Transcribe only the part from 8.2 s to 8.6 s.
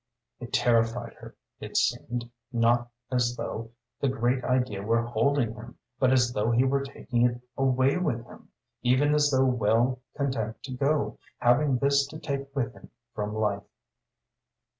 him,